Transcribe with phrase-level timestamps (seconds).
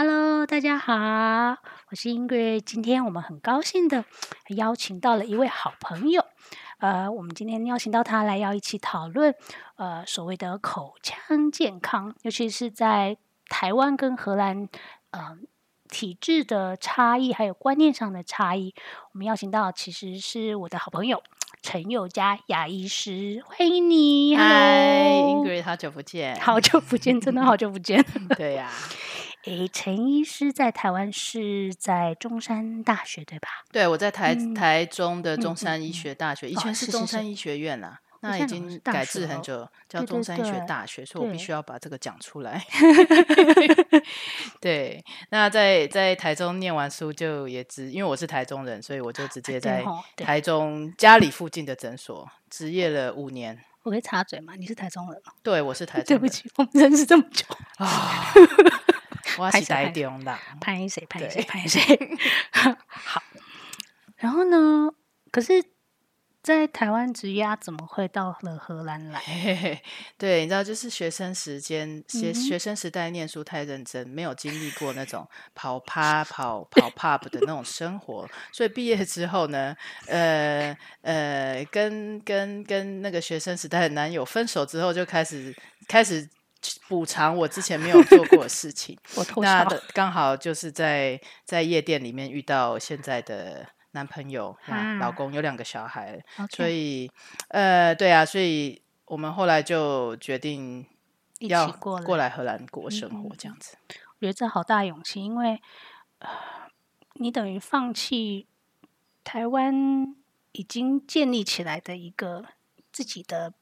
[0.00, 0.94] Hello，大家好，
[1.90, 2.60] 我是 Ingrid。
[2.60, 4.04] 今天我们很高兴的
[4.50, 6.24] 邀请到了一位好朋友，
[6.78, 9.34] 呃，我们今天邀请到他来要一起讨论，
[9.74, 13.16] 呃，所谓的口腔健康，尤其是在
[13.48, 14.68] 台湾跟荷兰，
[15.10, 15.36] 呃，
[15.88, 18.72] 体质的差异还有观念上的差异。
[19.12, 21.20] 我们邀请到其实是我的好朋友
[21.60, 24.36] 陈宥嘉牙医师，欢迎你。
[24.36, 26.38] 嗨 Hello，Ingrid，好久不见。
[26.40, 28.00] 好久不见，真的好久不见。
[28.38, 28.70] 对呀、
[29.44, 33.48] 诶，陈医师在台湾是在中山大学对吧？
[33.72, 42.62] 对，我在台、嗯台中的中山医嗯学大学，以哦前是中山医学院啦、那已经改制很久，叫中山医学对大学，所以我必须要把这个讲出来。
[44.60, 49.84] 对，那在在台中念完书就也直，因为我是台中人，所以我就直接在
[50.16, 53.58] 台中家里附近的诊所执业了五年。
[53.84, 54.54] 我可以插嘴吗？
[54.56, 55.32] 你是台中人吗？
[55.42, 56.18] 对，我是台中人。
[56.18, 57.46] 对不起，我们认识这么久，
[57.78, 58.34] 啊，
[59.38, 60.38] 我是台拍谁拍中的。
[60.60, 61.80] 拍谁拍谁拍谁。
[62.88, 63.22] 好，
[64.16, 64.90] 然后呢？
[65.30, 65.62] 可是，
[66.42, 69.20] 在台湾职业啊怎么会到了荷兰来？
[69.20, 69.82] 嘿嘿嘿，
[70.16, 85.54] 对，你知道，就是学生时间，学、嗯学生时代念书太认真，没有经历过那种跑趴、跑跑 pub 的那种生活，所以毕业之后呢，呃呃，跟跟跟那个学生时代的男友分手之后，就开始
[85.86, 86.26] 开始
[86.88, 88.98] 补偿我之前没有做过的事情。
[89.16, 89.64] 我偷笑。
[89.64, 97.10] 那刚好就是在在夜店里面遇到现在的男朋友、那老啊公，有两个小孩所以，
[97.48, 100.86] 呃，对啊，所以我们后来就决定
[101.38, 103.76] 一要起过来荷兰过嗯生活嗯，这样子。
[103.88, 105.60] 我觉得这好大勇气，因为
[106.18, 106.28] 呃，
[107.14, 108.46] 你等于放弃
[109.24, 110.14] 台湾
[110.52, 112.44] 已经建立起来的一个
[112.90, 113.54] 自己的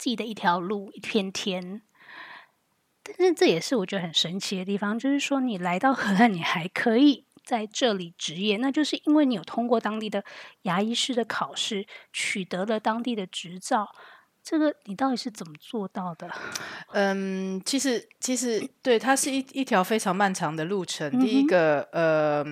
[0.00, 1.82] 自己的一条路一片天。
[3.02, 10.24] 但是这也是我觉得很神奇的地方，就是说你来到荷兰，你还可以在这里职业，那就是因为你有通过当地的
[10.62, 13.94] 牙医师的考试，取得了当地的执照。
[14.42, 16.28] 这个你到底是怎么做到的？
[16.92, 21.10] 嗯，其实其实 对，它是一一条非常漫长的路程。
[21.20, 22.44] 第一个，呃，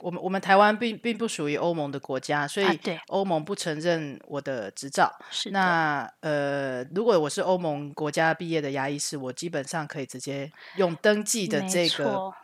[0.00, 2.66] 我们我们台湾并并不属于欧盟的国家，所以
[3.08, 5.10] 欧盟不承认我的执照。
[5.50, 12.34] 那呃，如果我是欧盟国家毕业的牙医师，我基本上可以直接用登记的没这个错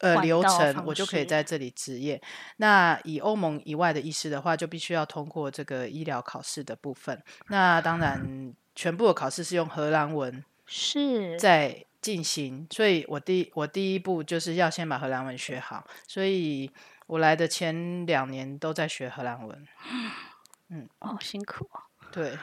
[0.00, 2.20] 呃流程，我就可以在这里执业。
[2.56, 7.22] 那以欧盟以外的医师的话，就必须要通过这个医疗考试的部分。
[7.48, 15.86] 那当然，全部的考试是用荷兰文是在进行，所以我第我第一步就是要先把荷兰文学好。
[16.06, 16.70] 所以
[17.06, 19.66] 我来的前两年都在学荷兰文。
[20.68, 21.80] 嗯哦，辛苦哦。
[22.12, 22.36] 对，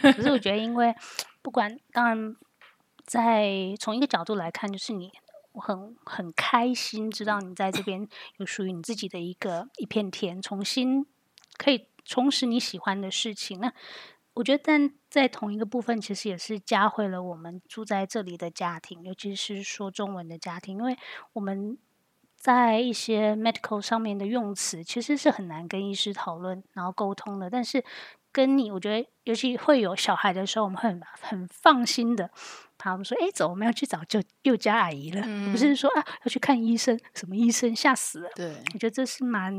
[0.00, 0.94] 可是我觉得， 因为
[1.42, 2.36] 不管，当然，
[3.04, 3.48] 在
[3.78, 11.06] 从一个角度来看，就是你，我我很很开心，知道你在这边有属于你自己的一个一片天，重新
[11.56, 13.60] 可以重拾你喜欢的事情。
[13.60, 13.72] 那
[14.34, 20.96] 我觉得，但在同一个部分，其实也是加惠了我们住在这里的家庭，尤其是说中文的家庭，因为
[21.32, 21.76] 我们
[22.36, 27.50] 在一些 medical 上面的用词，其实是很难跟医师讨论，然后沟通的。
[27.50, 27.84] 但是
[28.30, 32.30] 跟你，我觉得尤其会有小孩的时候，我们会很很放心的，
[32.82, 35.22] 他们说：“哎，走，我们要去找舅舅家阿姨了。
[35.22, 38.30] 而不是说啊要去看医生，什么医生吓死了。
[38.34, 39.52] 对，我觉得这是蛮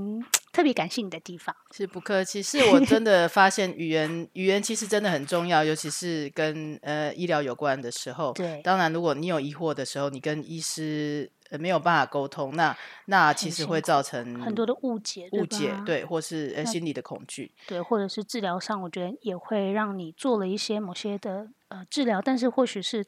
[0.52, 1.56] 特别感谢你的地方。
[1.72, 2.42] 是不客气。
[2.44, 8.34] 是我真 的发现语言语言其实真的很重要，尤其是跟呃医疗有关的时候。
[8.34, 12.76] 对当然如果你有疑惑的时候，你跟医师呃没有办法沟通，那
[13.06, 17.52] 那其实会造成很多的误解，误解，吧对，或是呃心理的恐惧。
[17.68, 23.06] 对，或者是治疗上，我觉得也会让你做了一些某些的呃治疗，但是或许是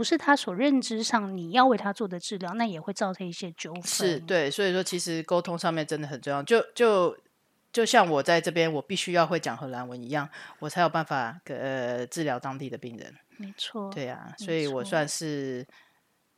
[0.00, 3.82] 不是他所认知上你要为他做的治疗，那也会造成一些纠纷。
[3.82, 6.42] 是对，所以说其实沟通上面真的很重要。
[6.42, 7.14] 就就
[7.70, 10.26] 就像我在这边，我必须要会讲荷兰文一样，
[10.58, 13.14] 我才有办法呃治疗当地的病人。
[13.36, 13.92] 没错。
[13.92, 15.66] 对呀、没所以我算是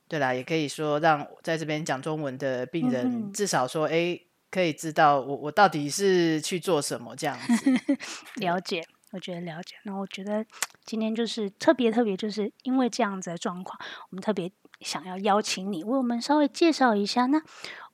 [0.08, 4.18] 对啦，也可以说让在这边讲中文的病人、嗯至少说，哎，
[4.50, 7.70] 可以知道我我到底是去做什么这样子。
[8.42, 9.76] 了解，我觉得了解。
[9.84, 10.44] 那我觉得
[10.84, 13.78] 今天就是特别特别，就是因为这样子的状况，
[14.10, 14.50] 我们特别
[14.80, 17.26] 想要邀请你为我们稍微介绍一下。
[17.26, 17.40] 那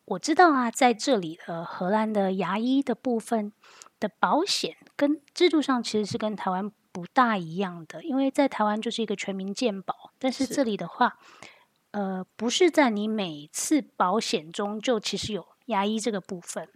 [0.07, 3.53] 我知道啊，在这里的，荷兰的牙医的部分
[4.01, 11.19] 的保险跟制度上其实是跟台湾不大一样的，因为在台湾就是一个全民健保，但是是这里的话，
[11.91, 16.69] 呃，不是在你每次保险中就其实有牙医这个部分。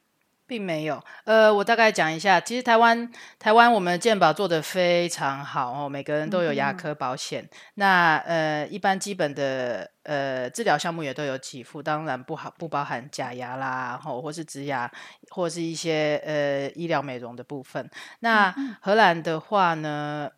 [0.46, 14.90] 并没有，呃，我大概讲一下，其实台湾台湾我们健保做得非常好哦，每个人都有牙科保险，那呃一般基本的呃治疗项目也都有给付，当然不好不包含假牙啦，吼或是植牙，
[15.30, 17.88] 或是一些呃医疗美容的部分。
[18.20, 20.30] 那荷兰的话呢，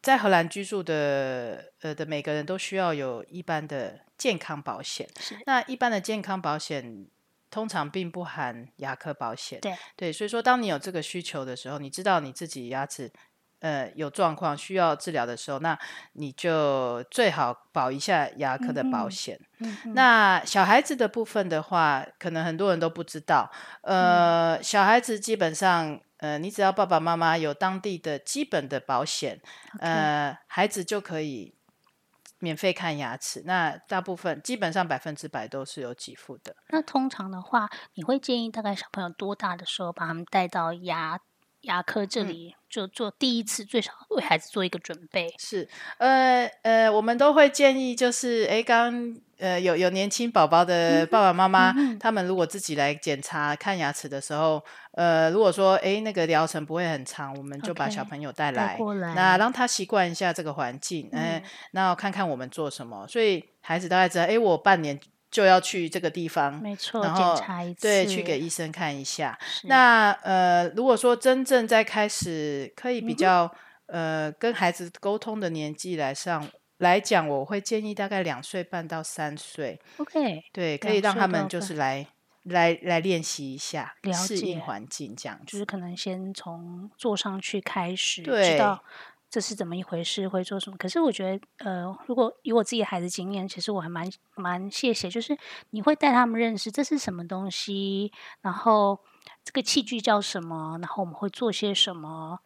[0.00, 5.06] 在荷兰居住的呃的每个人都需要有一般的健康保险，
[5.44, 7.06] 那一般的健康保险。
[7.50, 9.76] 通常并不含牙科保险，对。
[9.96, 13.10] 对，所以说当你有这个需求的时候，你知道你自己牙齿
[13.60, 15.78] 呃有状况需要治疗的时候，那
[16.12, 19.38] 你就最好保一下牙科的保险。
[19.94, 23.50] 那小孩子的部分的话，可能很多人都不知道，
[23.82, 29.40] 呃，小孩子基本上呃，你只要爸爸妈妈有当地的基本的保险，
[29.80, 31.57] 呃，孩子就可以。
[32.38, 36.54] 免费看牙齿，那大部分基本上百分之百都是有给付的。
[36.70, 41.18] 那通常的话，你会建议大概小朋友多大的时候把他们带到牙
[41.62, 45.34] 牙科这里，就做第一次，最少为孩子做一个准备？
[45.38, 45.68] 是，
[45.98, 49.16] 呃呃，我们都会建议，就是哎刚。
[49.38, 54.60] 呃，有有年轻宝宝的爸爸妈妈，他们如果自己来检查看牙齿的时候，
[54.92, 58.76] 呃，如果说哎那个疗程不会很长，我们就把小朋友带来，
[59.14, 61.40] 那让他习惯一下这个环境，哎，
[61.70, 64.98] 那看看我们做什么，所以孩子大概知道，哎，我半年
[65.30, 67.40] 就要去这个地方，没错，然后
[67.80, 69.38] 对去给医生看一下。
[69.64, 73.48] 那呃，如果说真正在开始可以比较
[73.86, 76.44] 呃跟孩子沟通的年纪来上。
[76.78, 82.06] 来讲，我会建议大概两岁半到三岁，OK，对，可以让他们就是来
[82.44, 88.82] 来来练习一下，适应环境这样，就是可能先从坐上去开始，知道
[89.28, 90.76] 这是怎么一回事，会做什么。
[90.76, 95.36] 可是我觉得，呃，如果以我自己孩子经验，其实我还蛮蛮谢谢，就是
[95.70, 99.00] 你会带他们认识这是什么东西，然后
[99.42, 102.38] 这个器具叫什么，然后我们会做些什么，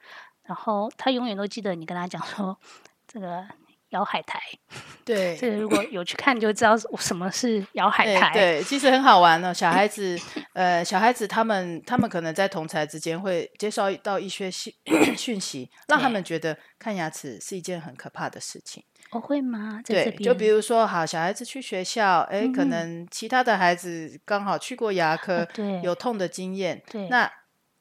[0.44, 2.58] 然后他永远都记得你跟他讲说
[3.06, 3.46] 这个。
[3.92, 4.38] 摇海苔，
[5.04, 8.32] 对，这个如果有去看就知道什么是摇海苔。
[8.34, 9.52] 对，其实很好玩哦。
[9.52, 10.18] 小孩 子，
[10.52, 14.72] 呃，小孩子他们他们可能在同才之间会接受到一些讯
[15.16, 18.82] 讯息，让他们觉得看牙齿是一件很可怕的事情。
[19.10, 19.80] 我会吗？
[19.84, 27.30] 对，就比如说，好，小孩子去学校，哎，可能其他的孩子刚好去过牙科，对，有痛的经验，对，那。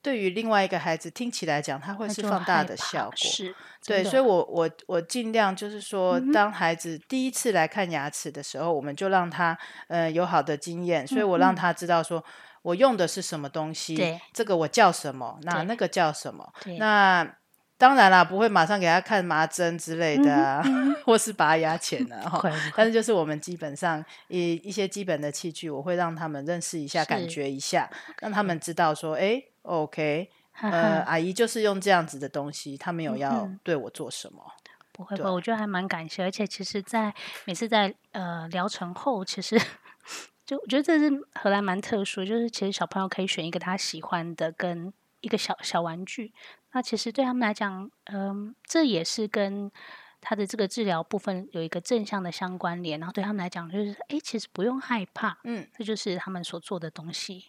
[0.01, 3.15] 对于另外一个孩子听起来讲，他会是放大的效果。
[3.15, 3.55] 是，
[3.85, 9.57] 对，所以我我我尽量就是说，当孩子第一次来看牙齿的时候，我们就让他
[9.87, 12.23] 呃有好的经验，所以我让他知道说
[12.61, 17.35] 我用的是什么东西，这个我叫什么，那那个叫什么，那。
[17.77, 20.63] 当然啦，不会马上给他看麻针之类的，
[21.03, 22.39] 或是拔牙钳啊 哈。
[22.75, 27.89] 但是就是我们基本上一一些基本的器具，我会让他们认识一下，感觉一下，
[28.19, 30.29] 让他们知道说，哎，OK，
[30.61, 34.53] 呃，阿姨就是用这样子的东西，他没有要对我做什么。
[34.93, 37.13] 不会吧，我觉得还蛮感谢，而且其实，在
[37.45, 39.57] 每次在呃疗程后，其实
[40.45, 44.91] 就我觉得这是荷兰蛮特殊，就是其实小朋友可以选一个他喜欢的跟
[45.21, 46.33] 一个小小玩具。
[46.73, 49.71] 那其实对他们来讲，嗯，这也是跟
[50.19, 52.99] 他的这个治疗部分有一个正向的相关联。
[52.99, 57.45] 然后对他们来讲，就是哎，其实不用害怕，嗯，这就是他们所做的东西。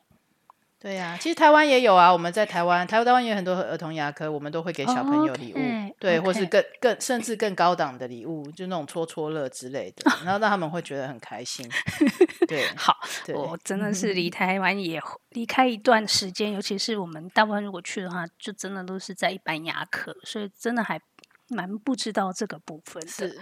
[0.83, 2.13] 对呀，其实台湾也有啊。
[2.13, 11.65] 我们在台湾，台湾台湾也有很多儿童牙科，我们都会给小朋友礼物，对，或是更更甚至更高档的礼物，就那种戳戳乐之类的，然后让他们会觉得很开心。
[12.49, 12.97] 对，好，
[13.33, 21.01] 我真的是离台湾也离开一段时间，尤其是我们大部分如果去的话，就真的都是在一般牙科，所以真的还
[21.47, 23.37] 蛮不知道这个部分的。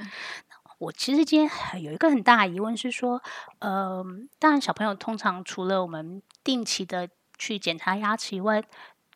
[0.78, 3.22] 我其实今天有一个很大的疑问是说，
[3.60, 4.04] 呃，
[4.38, 7.08] 当然小朋友通常除了我们定期的。
[7.40, 8.62] 去检查牙齿以外，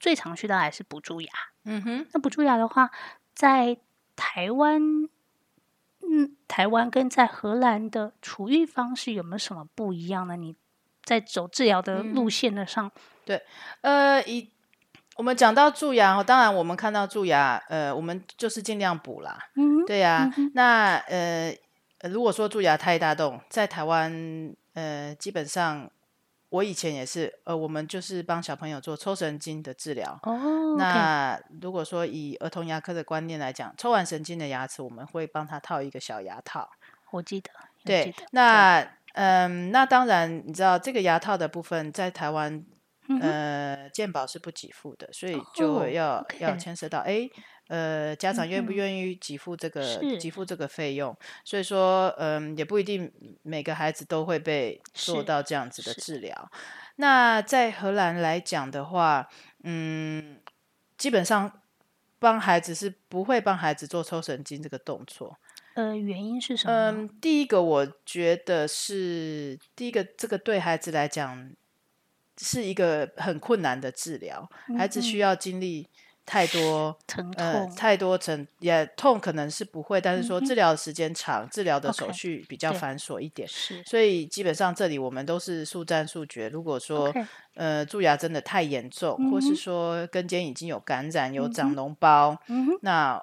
[0.01, 1.31] 最常去的还是补蛀牙。
[1.65, 2.91] 嗯哼，那补蛀牙的话，
[3.35, 3.77] 在
[4.17, 4.81] 台湾，
[6.01, 10.37] 嗯，台湾跟在荷兰的处愈方式有没有什么不一样呢？
[10.37, 10.57] 你
[11.05, 12.91] 在走治疗的路线的上，
[13.27, 13.43] 对，
[13.83, 14.51] 呃，以
[15.17, 19.39] 我们讲到蛀牙，当然我们看到蛀牙，呃，我们就是尽量补啦。
[19.57, 20.31] 嗯，对呀。
[20.55, 21.55] 那呃，
[22.11, 25.91] 如果说蛀牙太大洞，在台湾，呃，基本上。
[26.55, 30.17] 我以前也是，呃，我们就是帮小朋友做抽神经的治疗。
[30.23, 36.71] 哦，那如果说以儿童牙科的观念来讲，抽完神经的牙齿，我们会帮他套一个小牙套。
[37.11, 37.51] 我记得，
[37.85, 38.81] 对，那
[39.15, 42.65] 嗯，那当然，你知道这个牙套的部分在台湾，
[43.21, 47.29] 呃，健保是不给付的，所以就要要牵涉到哎。
[47.69, 51.17] 呃，家长愿不愿意给付这个给付这个费用？
[51.45, 53.11] 所以说，嗯，也不一定
[53.43, 56.51] 每个孩子都会被做到这样子的治疗。
[56.97, 59.27] 那在荷兰来讲的话，
[59.63, 60.39] 嗯，
[60.99, 61.63] 基本上
[62.19, 65.39] 帮孩子是不会帮孩子做抽神经这个动作。
[65.73, 66.73] 呃，原因是什么？
[66.73, 71.51] 嗯，第一个我觉得是第一个，这个对孩子来讲
[72.37, 75.89] 是一个很困难的治疗，孩子需要经历。
[76.25, 80.55] 太多 疼呃，太多疼也痛，可能是不会，但是说治。
[80.55, 83.83] 疗的时间长，治疗的手续比较繁琐一点，是。
[83.85, 86.49] 所以基本上这里我们都是速战速决。
[86.49, 87.13] 如果说
[87.57, 93.21] 呃蛀牙真的太严重，或是说根尖已经有感染、有长脓包，嗯那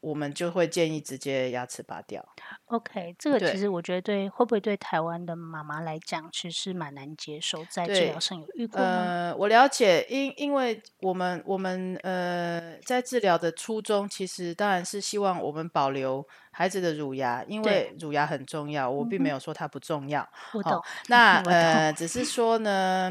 [0.00, 2.26] 我们就会建议直接牙齿拔掉。
[2.66, 8.86] ，OK，这个其实我觉得对会不会对台湾的妈妈来讲，其实蛮难接受，在治对疗上有遇过吗？
[8.86, 18.90] 呃，我了解，因因为我们我们呃在治疗的初衷，其实当然是希望我们保留孩子的乳牙，因对为乳牙很重要。
[18.90, 23.10] 我并没有说它不重要，好 我懂，那呃只是说呢，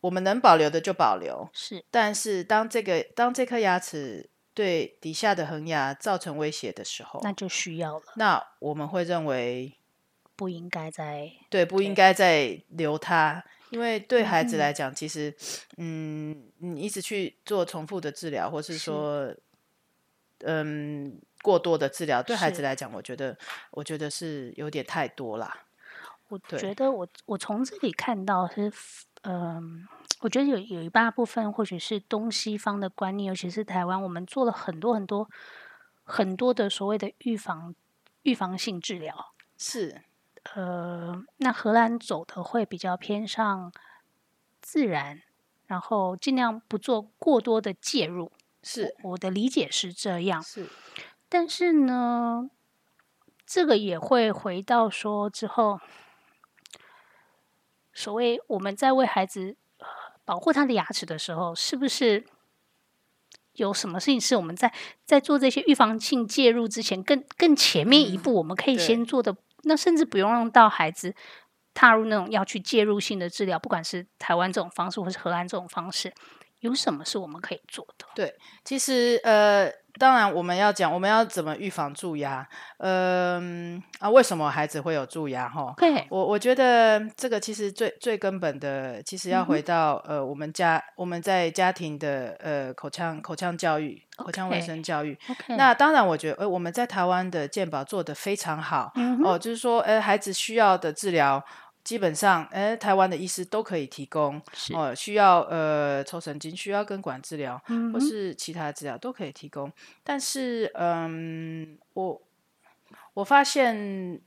[0.00, 9.76] 我们能保留的就保留，是但是当这个当这颗牙齿对底下的恒牙造成威胁的时候，那就需要了，那我们会认为
[10.36, 15.34] 不应该再对，不应该再留它，因为对孩子嗯来讲，其实，
[15.76, 18.78] 嗯，你一直去做重复的治疗，或是是。
[18.78, 19.34] 说，
[20.44, 22.62] 嗯，过多的治疗，对孩子是。
[22.62, 23.38] 来讲，我觉得，
[23.70, 25.66] 我觉得是有点太多啦。
[26.28, 26.58] 我对。
[26.58, 28.72] 觉得我我从这里看到是，
[29.22, 29.86] 嗯、
[30.22, 35.28] 我觉得有有一大部分或许是东西方的观念，尤其是台湾，我们做了很多很多
[36.04, 37.74] 很多的所谓的预防
[38.22, 39.32] 预防性治疗。
[39.58, 40.02] 是，
[40.54, 43.72] 呃，那荷兰走的会比较偏向
[44.60, 45.22] 自然，
[45.66, 48.30] 然后尽量不做过多的介入。
[48.62, 50.68] 是，我的理解是这样，是，
[51.28, 52.48] 但是呢，
[53.44, 55.80] 这个也会回到说之后，
[57.92, 59.61] 所谓我们在为孩子呃
[60.24, 62.24] 保护他的牙齿的时候，是不是
[63.54, 64.72] 有什么事情是我们在
[65.04, 69.36] 在做这些预防性介入之前更更前面一嗯步，我们可以先做的？
[69.64, 71.14] 那甚至不用让到孩子
[71.74, 76.12] 踏入那种要去介入性的治疗，不管是台湾这种方式，或是荷兰这种方式，
[76.60, 78.06] 有什么是我们可以做的？
[78.14, 82.46] 对其实，呃，当然我们要讲，我们要怎么预防蛀牙，
[82.78, 85.48] 嗯、啊，为什么孩子会有蛀牙？
[85.48, 95.16] 哈，对，我我觉得这个其实最最根本的，其实要回到、呃我们家我们在家庭的呃口腔口腔教育、口腔卫生教育。
[95.48, 101.44] 那当然，我觉得呃我们在台湾的健保做得非常好、嗯哦，就是说呃孩子需要的治疗。
[101.84, 104.40] 基本上，呃，台湾的医师都可以提供
[104.72, 109.70] 哦，需要呃抽神经、需要根管治疗，嗯或是其他的治疗都可以提供。
[110.04, 112.22] 但是，嗯，我
[113.14, 114.20] 我发现，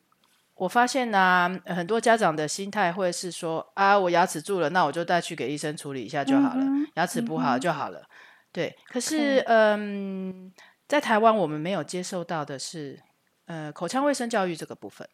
[0.56, 8.04] 我发现呢、呃很多家长的心态会是说啊，我牙齿蛀了，那我就带去给医生处理一下就好了，嗯牙齿补好就好了。
[8.52, 10.52] 对，可是，嗯，
[10.88, 13.02] 在台湾我们没有接受到的是，
[13.46, 15.08] 呃，口腔卫生教育这个部分。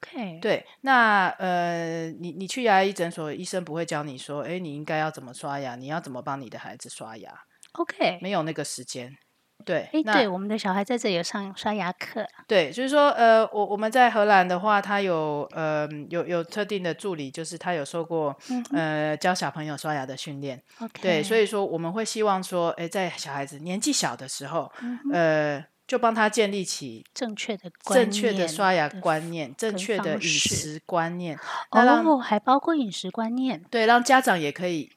[0.00, 7.32] OK，对，那呃，你你去牙医诊所，医生不会教你说，哎，你应该要怎么刷牙，你要怎么帮你的孩子刷牙
[7.72, 9.16] ，OK，没有那个时间。
[9.64, 20.62] 对，哎，那对，我们的小孩在这里有上刷牙课，对，就是说，呃，我我们在荷兰的话，他有呃有有特定的助理，就是他有受过嗯呃教小朋友刷牙的训练。
[20.78, 31.36] ，OK，对，所以说我们会希望说，哎，在小孩子年纪小的时候，嗯呃，就帮他建立起正确的正确的刷牙观念、正确的饮食观念，
[31.70, 33.62] 哦，还包括饮食观念。
[33.70, 34.92] 对，让家长也可以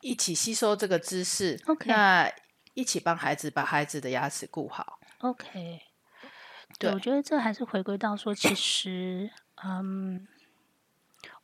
[0.00, 2.32] 一起吸收这个知识 OK 那
[2.74, 5.00] 一起帮孩子把孩子的牙齿顾好。
[5.18, 5.80] OK，
[6.78, 9.30] 对我觉得这还是回归到说，其实，
[9.64, 10.26] 嗯，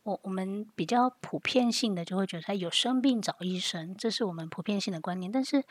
[0.04, 5.30] 我我们比较普遍性的就会觉得，哎有生病找医生，这是我们普遍性的观念。
[5.30, 5.64] 但是，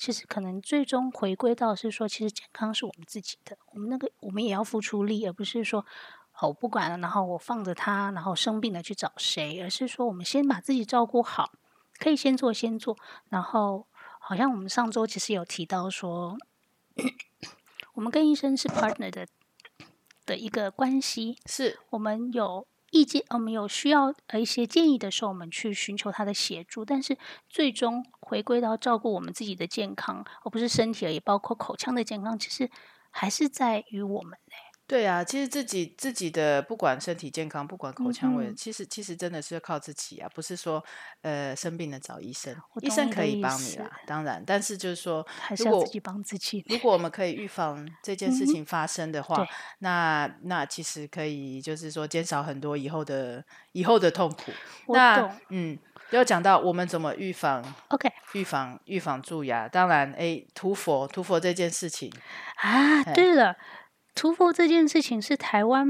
[0.00, 5.84] 其实可能最终回归到是说，其实健康是我们自己的，我们那个我们也要付出力，而不是说。
[6.40, 11.52] 哦，我不管了，然后我放着他，然后生病了去找谁，而是说我们先把自己照顾好，
[11.98, 12.96] 可以先做先做，
[13.28, 13.86] 然后
[14.18, 16.38] 好像我们上周其实有提到说，
[17.92, 19.26] 我们跟医生是 partner 的
[20.24, 27.16] 的一个关系，是我们有意见，我们有需要呃一些建议的时候，我们去寻求他的协助，但是
[27.48, 32.70] 最终回归到照顾我们自己的健康，而不是身体而已，包括口腔的健康，其实
[33.10, 34.69] 还是在于我们嘞。
[34.90, 40.84] 对啊，其实自己自己的不管身体健康，不管口腔卫，嗯其实其实真的是要靠自己啊，不是说
[41.22, 46.64] 呃生病了找医生我，医生可以帮你啦，当然，但是就是说，还是如果要自己帮自己。
[46.68, 49.46] 如果我们可以预防这件事情发生的话，对
[49.78, 54.50] 那那其实可以就是说减少很多以后的以后的痛苦。
[54.88, 55.78] 那嗯，
[56.10, 59.68] 要讲到我们怎么预防 OK 预防预防蛀牙。
[59.68, 62.12] 当然，哎，涂佛涂佛这件事情，
[62.56, 63.56] 啊，对了，
[64.14, 65.86] 涂佛这件事情是台湾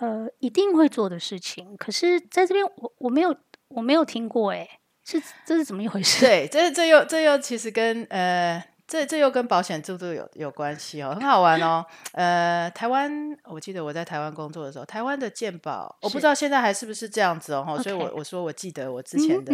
[0.00, 3.36] 呃一定会做的事情，可是在这边我我没有
[3.68, 4.68] 我没有听过，哎，
[5.04, 6.24] 是这是怎么一回事？
[6.24, 8.62] 对，这这又这又其实跟呃。
[8.90, 11.84] 这这又跟保险制度有有关系哦，很好玩哦。
[12.12, 13.12] 呃，台湾，
[13.44, 17.78] 我记得我在台湾工作的时候，台湾的健保，我不知道现在还是不是这样子哦。
[17.82, 19.52] 所以我我说我记得我之前的，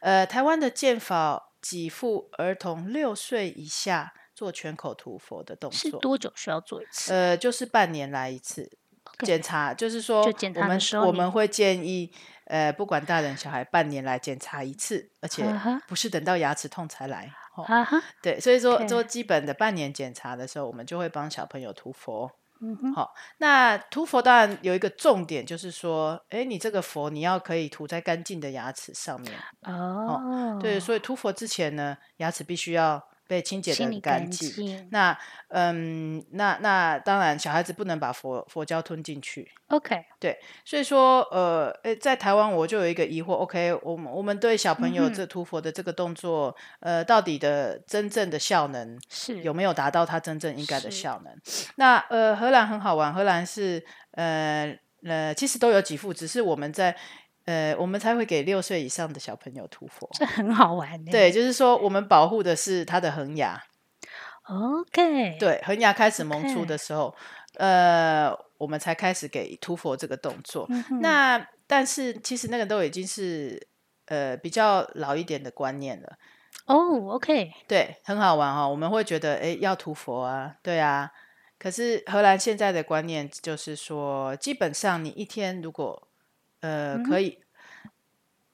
[0.00, 7.12] 呃，台湾的健保给付儿童六岁以下做全口涂佛的动作，是多久需要做一次？
[7.12, 8.70] 呃，就是半年来一次
[9.24, 12.12] 检查，就是说我们我们会建议，
[12.44, 15.44] 呃，不管大人小孩，半年来检查一次，而且
[15.88, 17.28] 不是等到牙齿痛才来。
[18.22, 22.30] 对，所以说做基本的半年检查的时候，我们就会帮小朋友涂佛。
[22.60, 29.34] 嗯哼，好，那涂佛当然有一个重点，就是说，哎，你这个佛你要可以涂在干净的牙齿上面。
[29.62, 33.04] 哦，对，所以涂佛之前呢，牙齿必须要。
[33.28, 34.88] 被清洁的干净。
[34.90, 35.16] 那
[35.50, 39.48] 嗯，那那当然，小孩子不能把佛佛胶吞进去。
[39.68, 43.34] OK，对，所以说呃，诶，在台湾我就有一个疑惑。
[43.34, 51.32] OK，我们我们对小朋友这涂佛的这个动作，呃，到底的真正的效能是有没有达到它真正应该的效能？
[51.76, 56.96] 那呃，荷兰很好玩，荷兰是呃呃，其实都有几副，只是我们在。
[57.48, 61.02] 呃，我们才会给六岁以上的小朋友涂佛，这很好玩。
[61.06, 63.58] 对，就是说我们保护的是他的恒牙。
[64.44, 65.38] OK。
[65.38, 67.14] 对，恒牙开始萌出的时候，
[67.54, 70.68] 呃，我们才开始给涂佛这个动作。
[71.00, 73.66] 那但是其实那个都已经是
[74.08, 76.18] 呃比较老一点的观念了。
[76.66, 77.50] 哦，OK。
[77.66, 78.68] 对，很好玩哦。
[78.68, 81.10] 我们会觉得，哎，要涂佛啊，对啊。
[81.58, 86.07] 可是荷兰现在的观念就是说，基本上你一天如果
[86.60, 87.38] 呃，可以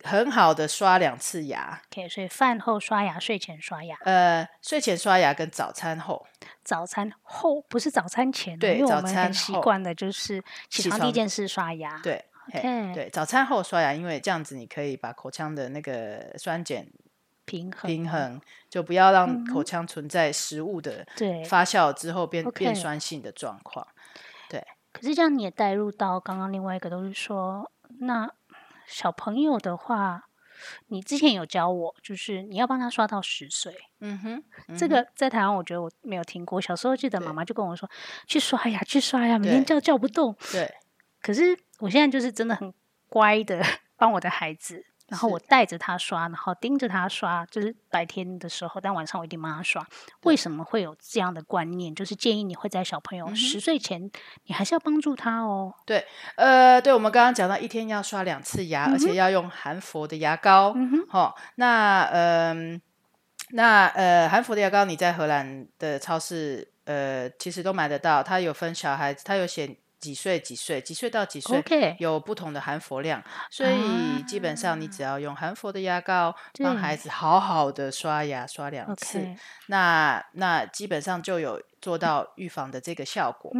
[0.02, 1.80] 很好的刷两次牙。
[1.90, 3.96] OK，所以饭后刷牙，睡前刷牙。
[4.04, 6.26] 呃，睡前刷牙跟早餐后。
[6.62, 11.98] 早餐后不是早餐前，对，因为我们很习惯的就是起床第一件事刷牙。
[12.02, 12.22] 对
[12.94, 16.86] 对，早餐后刷牙，因为这样子你可以把口腔的那个酸碱
[17.46, 21.06] 平衡，平衡就不要让口腔存在食物的
[21.46, 23.86] 发酵之后变变酸性的状况。
[24.50, 24.62] 对。
[24.92, 27.70] 可是这样你也带入到刚刚另外一个，都是说。
[28.00, 28.30] 那
[28.86, 30.28] 小朋友的话，
[30.86, 33.74] 你之前有教我，就是你要帮他刷到十岁。
[34.00, 36.60] 嗯哼，这个在台湾我觉得我没有听过。
[36.60, 37.88] 小时候记得妈妈就跟我说，
[38.26, 40.36] 去刷牙，去刷牙，每天叫叫不动。
[40.52, 40.72] 对。
[41.20, 42.72] 可是我现在就是真的很
[43.08, 43.62] 乖的，
[43.96, 44.84] 帮我的孩子。
[45.08, 49.86] 然后我带着他刷，然后盯着他刷，就是白天的时候，但晚上我一定帮他刷。
[50.22, 51.94] 为什么会有这样的观念？
[51.94, 54.10] 就是建议你会在小朋友十岁前，
[54.44, 55.74] 你还是要帮助他哦。
[55.84, 60.72] 对，呃，对，我们刚刚讲到一天要刷两次牙，而且要用含氟的牙膏。
[60.74, 62.80] 嗯哼，好，那嗯，
[63.50, 69.76] 那呃，含氟的牙膏你在荷兰的超市呃，其实都买得到，它有分小孩子，它有写。
[70.04, 70.38] 几岁？
[70.38, 70.80] 几岁？
[70.82, 71.96] 几岁到几岁？
[71.98, 79.26] 有不同的含氟量，所以基本上你只要用含氟的牙膏帮孩子好好的刷牙刷两次，
[79.68, 83.50] 那那基本上就有做到预防的这个效果。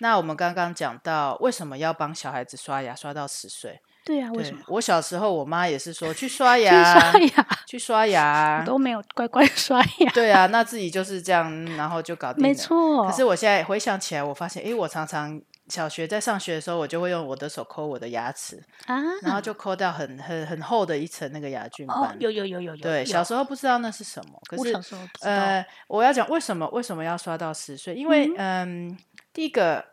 [0.00, 3.80] 那我们刚刚讲到为什么要帮小孩子刷牙刷到十岁？
[4.04, 4.62] 对啊，为什么？
[4.68, 10.12] 我小时候我妈也是说去 刷牙，刷牙，去刷牙， 都没有乖乖刷牙。
[10.12, 12.46] 对啊，那自己就是这样，然后就搞定了。
[12.46, 13.08] 没错。
[13.08, 15.40] 可是我现在回想起来，我发现，哎，我常常。
[15.68, 22.14] 小学在上学的时候，我就会用我的手抠我的牙齿啊，然后就抠掉很很很厚的一层那个牙菌斑。
[22.20, 22.82] 有有有有有。
[22.82, 27.94] 对，小时候不知道那是什么，可是呃，我要讲为什么为什么要刷到十岁？
[27.94, 28.96] 因为嗯，
[29.32, 29.84] 第一个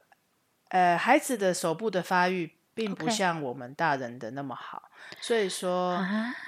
[0.69, 4.83] 呃，孩子的手部的发育并不像我们大人的那么好，
[5.21, 5.97] 所以说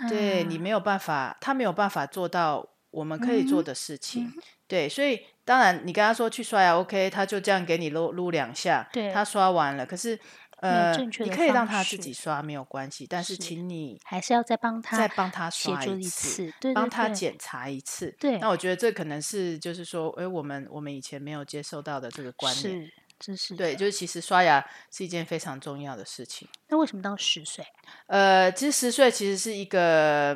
[0.10, 4.34] 对你没有办法，他没有办法做到我们可以做的事情。
[4.68, 5.20] 对，所以。
[5.46, 9.86] 当然，你跟他说去刷牙，OK，他就这样给你撸撸两下，他刷完了。
[9.86, 10.18] 可是，
[10.62, 18.16] 呃，你可以让他自己刷没有关系，但是请你还是要再帮他再帮他刷一次，对帮他检查一次。
[18.18, 22.90] 对，那我觉得这可能是就是说，哎，我们我们以前没有接受到的这个观念，
[23.36, 26.48] 是对，就是其实刷牙是一件非常重要的事情。
[26.70, 27.66] 那为什么到十岁？
[28.08, 30.34] 呃，其实十岁其实是一个。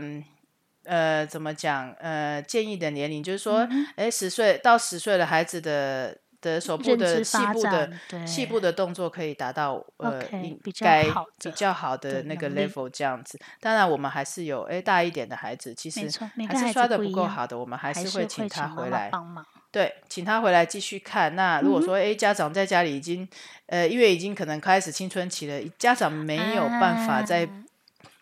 [0.88, 1.92] 呃，怎么讲？
[2.00, 7.92] 呃，建议的年龄就是说，哎，十岁到十岁的孩子的的手部的细部的
[8.26, 10.22] 细部的动作可以达到呃
[10.64, 13.38] 比较好比较好的那个 level 这样子。
[13.60, 16.10] 当然，我们还是有哎大一点的孩子，其实
[16.48, 19.46] 还是刷的不够好的，我们还是会请他回来帮忙。
[19.70, 21.36] 对，请他回来继续看。
[21.36, 23.28] 那如果说哎家长在家里已经
[23.66, 27.48] 呃因为已经可能开始青春期了，家长没有办法再。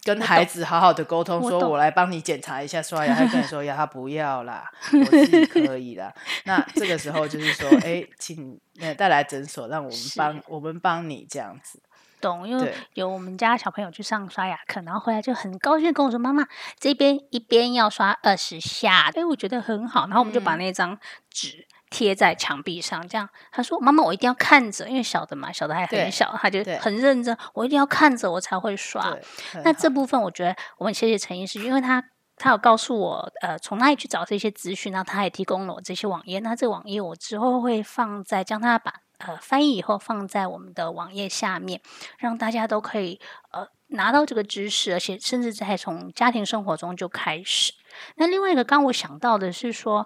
[0.05, 6.13] 跟孩子好好的沟通，说我来帮你检查一下刷牙，他跟你说 呀，他不要啦， 我自己可以啦。
[6.43, 11.81] 那这个时候就是说，哎，请呃带来诊所，让我们帮我们帮你这样子。
[12.21, 16.47] 懂，因为有我们家小朋友去上刷牙课，然后回来就很高兴跟我说：“妈妈，
[16.79, 20.97] 这边一边要刷二十下。”哎，我觉得很好，然后我们就把嗯那张
[21.29, 29.15] 纸贴在墙壁上，这样他说：“妈妈，我一定要看着，因为小的嘛，小的还很小，他就很认真，我一定要看着我才会刷。”
[29.63, 32.03] 那这部分我觉得我很谢谢陈医师，因为他
[32.35, 36.39] 他有告诉我，呃，从哪里去找这些资讯，然后他也提供了我这些网页。
[36.41, 41.79] 那这个网页我之后会放在将它把呃翻译以后放在我们的网页下面，
[42.17, 47.71] 让大家都可以呃拿到这个知识，而且甚至在从家庭生活中就开始。
[48.17, 50.05] 那另外一个，刚我想到的是说，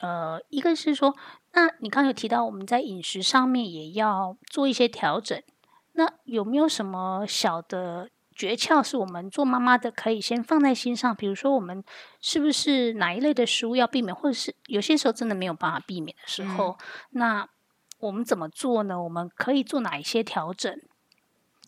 [0.00, 1.14] 呃，一个是说，
[1.52, 5.42] 那你刚刚有提到我们在饮食上面也要做一些调整。
[5.92, 11.14] 那有没有什么小的诀窍是我们做妈妈的可以先放在心上？
[11.14, 11.84] 比如说，我们
[12.20, 16.78] 是不是哪一类的食物要避免，或者是有些时候真的没有办法避免的时候，
[17.10, 17.46] 那
[17.98, 19.02] 我们怎么做呢？
[19.02, 20.80] 我们可以做哪一些调整？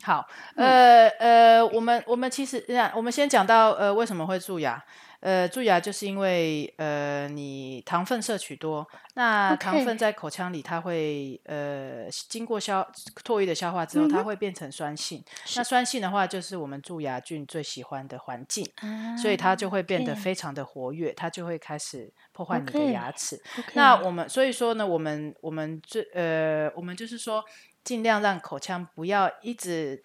[0.02, 4.82] 好，嗯呃呃，我们我们其实，那我们先讲到呃为什么会蛀牙。
[5.22, 12.84] 呃，蛀牙就是因为呃你糖分摄取多，那糖分在口腔里它会呃经过消
[13.24, 15.22] 唾液的消化之后，嗯它会变成酸性。
[15.54, 18.68] 那酸性的话，就是我们蛀牙菌最喜欢的环境，
[19.16, 23.40] 所以它就会变得非常的活跃，它就会开始破坏你的牙齿。
[23.74, 27.44] 那我们所以说呢，我们我们最呃，我们就是说，
[27.84, 30.02] 尽量让口腔不要一直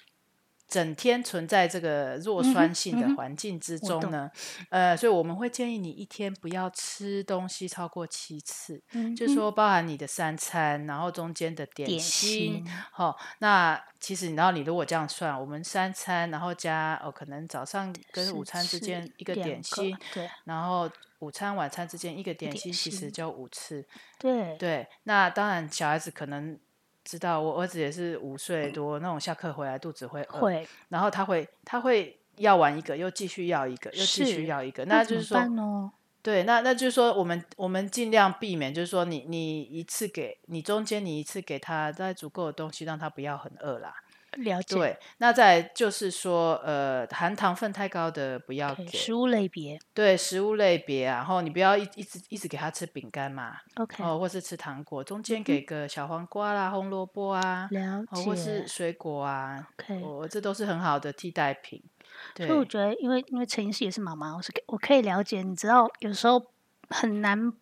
[0.67, 4.30] 整天存在这个弱酸性的环境之中呢。
[4.69, 12.27] 呃，所以我们会建议你一天不要吃东西超过七次，嗯就是说包含你的三餐，然后中间的点点心。
[12.27, 23.86] 心好、那其实然后你如果这样算，我们三餐，然后加哦，可能早上跟午餐之间一个点心，对然后午餐晚餐之间一个点点心，其实就五次。
[24.19, 26.58] 对对，那当然小孩子可能
[27.08, 35.39] 知道，我儿子也是五岁多，那种下课回来肚子会饿，会然后他会他会要完一个，又继续要一个，又继续要一个，那就是说？
[36.22, 43.93] 对，那那就是说，我们我们尽量避免，就是说你你一次给你中间你一次给他再足够的东西，让他不要很饿啦。
[44.38, 60.02] 了解对，那再就是说，呃，含糖分太高的不要给，对食物类别对食物类别啊，然后你不要一一直一直给他吃饼干嘛，OK 哦，或是吃糖果，中嗯间给个小黄瓜啦、红萝卜啊，了哦，或是水果啊，OK。
[60.04, 61.84] 哦，这都是很好的替代品。
[62.36, 66.52] 所以我对，觉得，因为因为陈医师也是妈妈，我是可我可以了解，你知道有时候
[66.89, 67.54] 很难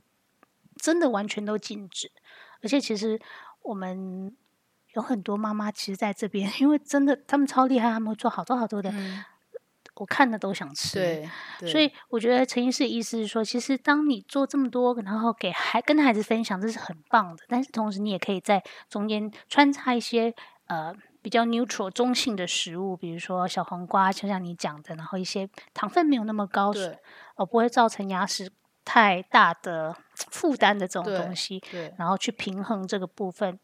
[0.78, 2.12] 真的完全都禁止，
[2.62, 3.20] 而且其实
[3.62, 4.36] 我们
[4.96, 9.24] 有很多妈妈其实在这边， 因为真的他们超厉害，他们会做好多好多的，嗯，
[9.96, 11.00] 我看的都想吃。
[11.00, 11.30] 对，
[11.60, 17.44] 对所以我觉得陈医师的意思是说，其实当你做这么多，然后给孩跟孩子分享，这是很棒的。
[17.48, 20.34] 但是同时，你也可以在中间穿插一些
[20.68, 26.96] 呃比较 neutral 中性的食物，比如说小黄瓜，就像你讲的，然后一些糖分没有那么高，哦
[27.36, 28.52] 呃，不会造成牙齿
[28.86, 31.62] 太大的负担的这种对东西，
[31.98, 33.60] 然后去平衡这个部分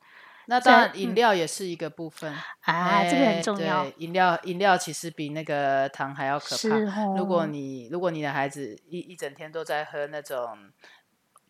[0.47, 3.83] 那当然，饮料也是一个部分啊，这个很哎重要。
[3.83, 7.05] 对饮料饮料其实比那个糖还要可是怕。
[7.15, 10.57] 如果哦你如果你的孩子一一整天都在喝那种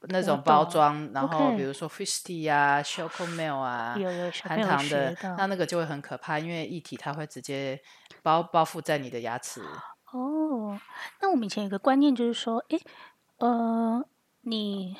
[0.10, 7.80] 那种包装，然后比如说 fish tea 啊、choco milk 啊，有有含糖的，那那个就会很可怕，因为液体它会直接
[8.24, 9.62] 包包覆在你的牙齿。
[10.12, 10.78] 哦，
[11.22, 12.82] 那我们以前有个观念就是说，诶，
[13.38, 14.04] 呃，
[14.42, 14.98] 你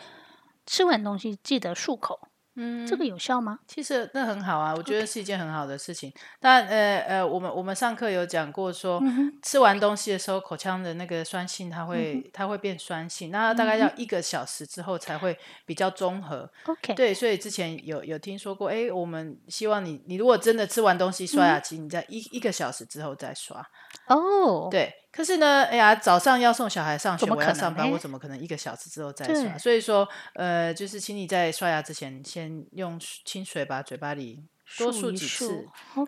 [0.66, 3.60] 吃完东西记得漱口，嗯这个有效吗？
[3.66, 6.14] 其实那很好啊，我觉得是一件很好的事情。
[6.40, 16.50] 但呃呃，我们我们上课有讲过说，嗯吃完东西的时候，口腔的那个酸性它会、它会变酸性，那大概要一个小时之后才会比较中和。
[16.66, 23.66] OK，对，所以之前有有听说过，哎，我们希望你你如果真的吃完东西刷牙期，你在一一个小时之后再刷。
[24.08, 29.58] 哦，对，可是呢，哎呀，早上要送小孩上学，我要上班，我怎么可能一个小时之后再刷？
[29.58, 34.44] 所以说，呃，就是请你在刷牙之前，先用清水把嘴巴里
[34.78, 35.68] 多漱几次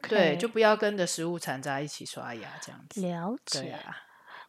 [0.10, 3.02] 对，就不要跟着食物残渣一起刷牙这样子。
[3.02, 3.72] 了对解。
[3.72, 3.98] 啊，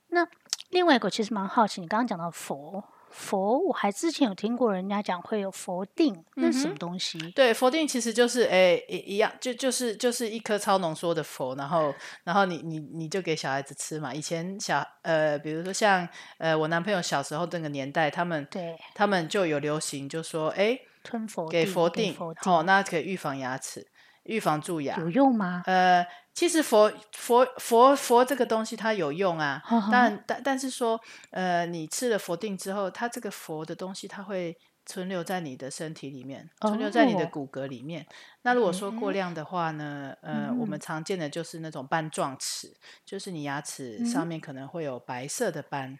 [0.08, 0.26] 那
[0.70, 2.82] 另外一个其实蛮好奇，你刚刚讲到佛
[3.14, 7.16] 佛，我还之前有听过人家讲会有佛定，那是什么东西？
[7.31, 14.12] 对，佛定其实就是哎一一样，就就是就是一颗超浓缩的佛，然后然后你你你就给小孩子吃嘛。
[14.12, 16.07] 以前小呃，比如说像
[16.38, 20.79] 呃我男朋友小时候那个年代，他们对，他们就有流行，就说哎。
[21.07, 23.87] 吞佛给佛定，佛哦，那可以预防牙齿。
[24.24, 24.96] 预防蛀牙。
[24.98, 25.62] 有用吗？
[25.66, 34.56] 呃，其实佛佛佛佛这个东西它有用啊，呵呵但但但是说，呃，你吃了佛定之后，它这个佛的东西它会
[34.87, 38.06] 存留在你的身体里面，存留在你的哦骨骼里面。
[38.42, 45.98] 那如果说过量的话呢，呃，我们嗯常见的就是那种斑状齿，就是你牙齿上嗯面可能会有白色的斑。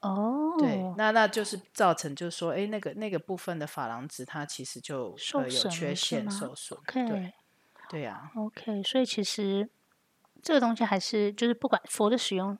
[0.00, 6.78] 哦，对，那那就是造成就是说，哎，那个那个部分的珐琅质它其实就呃有缺陷受损。
[6.92, 7.32] 对
[7.88, 9.68] 对呀、OK，所以其实
[10.42, 12.56] 这个东西还是就是不管佛的使用，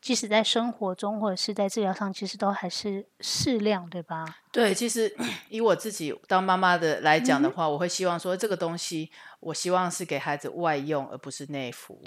[0.00, 4.24] 即使在生活中或者是在治疗上，其实都还是适量，对吧？
[4.50, 5.14] 对，其实
[5.48, 12.02] 以我自己当妈妈的来讲嗯的话，我会希望说这个东西，我希望是给孩子外用，而不是内服。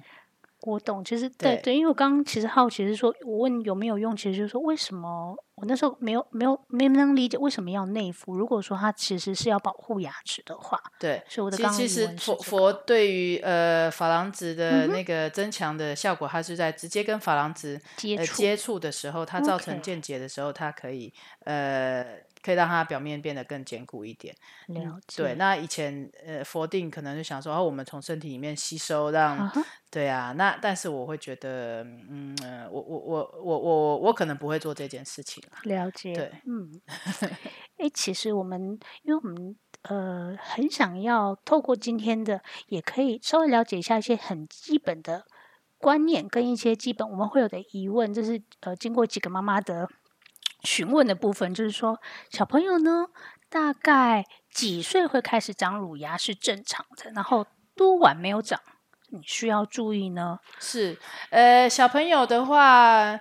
[0.66, 8.36] 我懂，其实对对对，因为我刚刚其实好奇是说，我问有没有用，其实就是说为什么我那时候没有没有没能理解为什么要内服。
[8.36, 17.80] 如果说它其实是要保护牙齿的话，对，所以我的刚其其实佛佛对于呃珐琅质的那个增强的效果，它是在直接跟珐琅质
[18.18, 22.06] 呃接触接触的时候，它造成间接的时候，它可以呃
[22.44, 24.36] 可以让它表面变得更坚固一点。
[24.68, 29.54] 了解，对，那以前呃佛定可能就想说，哦，我们从身体里面吸收，让、啊
[29.90, 35.62] 对啊，那但是我会觉得，嗯，呃我我我我我我可能不会做这件事情啊。
[35.64, 36.82] 了解，对，嗯，
[37.78, 45.26] 诶，其实我们因为我们呃很想要透过今天的，也可以稍微了解一下一些很基本的
[45.78, 49.88] 观念跟一些基本我们会有的疑问，就是呃经过几个妈妈的
[50.64, 52.00] 询问的部分，就是说
[52.30, 53.08] 小朋友呢
[53.50, 57.46] 大概几岁会开始长乳牙是正常的，然后
[57.76, 58.60] 多晚没有长，
[59.10, 60.40] 你需要注意呢？
[60.60, 60.98] 是，
[61.30, 63.20] 呃，小朋友的话，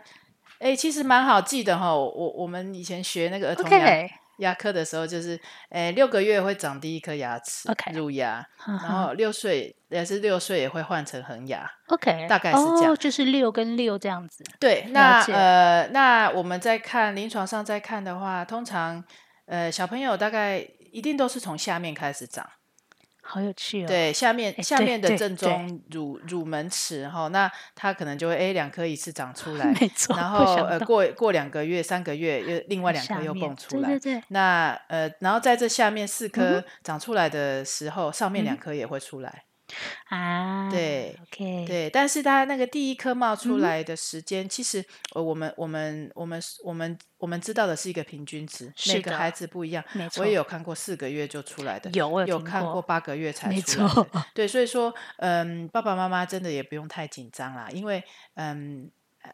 [0.59, 1.94] 哎，其实蛮好记的哈。
[1.94, 11.70] 我我们以前学那个儿童牙牙科的时候，就是，哎，六个月会长第一颗牙齿乳牙，然哈后六岁也是六岁也会换成恒牙。
[11.88, 14.42] ，OK，大概是这样哦，就是六跟六这样子。
[14.59, 19.05] 对，那呃，那我们在看临床上在看的话，通常
[19.46, 22.48] 呃小朋友大概一定都是从下面开始长。
[23.24, 30.14] 好有趣哦！，对，下面下面的正中乳乳门齿哈，那它可能就会哎两颗一次长出 来，没错。
[30.16, 39.44] 然后呃过过两个月三个月又另外两颗又蹦出来对对，对，那呃然后在这下面四嗯颗长出来的时候，上面两嗯颗也会出来，
[40.08, 53.88] 啊，对，OK，对，但是它那个第一颗冒出来的时间，其实呃我们我们我们我们我们知道的是一个平均值，每个孩子不一样，没错，我也有看过四个月就出来的，有我有有看过八个月才没出来
[54.35, 58.02] 对，所以说，嗯，爸爸妈妈真的也不用太紧张啦，因为，
[58.35, 58.90] 嗯，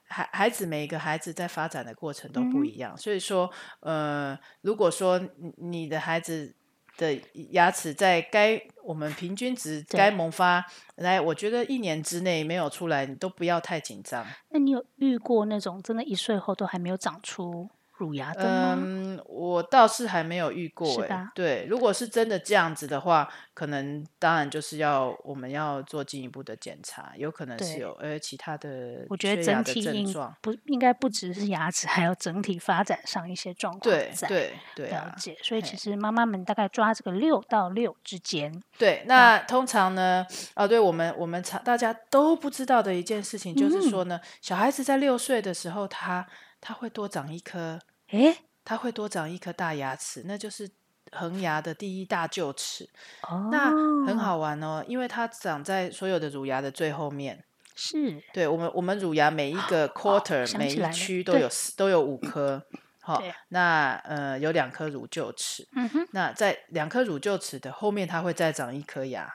[0.06, 6.54] 孩孩子每一个孩子在发展的过程都不一样，所以说，呃，如果说你你的孩子
[6.98, 7.18] 的
[7.52, 10.62] 牙齿在该我们平均值该萌发
[10.96, 14.26] 来，我觉得一年之内没有出来，你都不要太紧张。
[14.50, 18.74] 那你有遇过那种真的一岁后都还没有长出乳牙的吗？
[18.78, 30.36] 嗯，我倒是还没有遇过哎、对，如果是真的这样子的话，可能当然就是要我们要做进一步的检查，有可能是有呃其他的我觉得整体应症状。
[30.40, 34.28] 不应该不只是牙齿，还有整体发展上一些状况对在。
[34.28, 39.02] 对对啊，了解，所以其实妈妈们大概抓这个六到六之间，对。
[39.06, 46.26] 那通常呢，啊，对我们我们常大家都不知道的一件事情，就是嗯说呢，小孩子在六岁的时候，他
[46.60, 47.78] 他会多长一颗，
[48.10, 50.70] 诶，它会多长一颗大牙齿，那就是
[51.12, 52.88] 恒牙的第一大臼齿。
[53.22, 53.70] 哦，那
[54.06, 57.44] 很，好玩哦，因为它长在所有的乳牙的最后面。
[57.74, 62.60] 是，对我们，我们乳牙每一个 quarter、每一区都有都有五颗。
[63.00, 69.32] 好对，那呃有两颗乳臼齿，嗯哼，那在两颗乳臼齿的后面，它会再长一颗牙，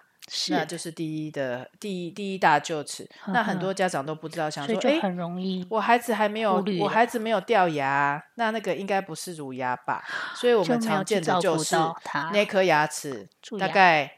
[0.49, 3.07] 那，就是第一的第一第一大臼齿。
[3.27, 10.03] 那很多家长都不知道，想说，哎，很容易我孩子还没有我孩子没有掉牙，那那个应该不是乳牙吧？
[10.35, 11.75] 所以我们常见的就是
[12.31, 14.11] 那颗牙齿牙大概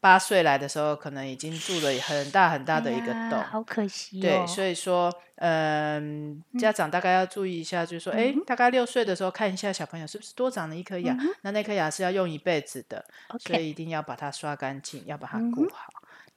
[0.00, 3.38] 八岁来的时候，可能已经住了很大很大的一个洞。
[3.38, 4.22] 哎好可惜哦。
[4.22, 13.04] 对，所以说，嗯，家长大概要注意一下，就是说，哎、嗯大概六岁的时候看一下小朋友是不是多长了一颗牙，嗯那那颗牙是要用一辈子的，
[13.40, 15.88] 所以一定要把它刷干净，要把它嗯哼顾好。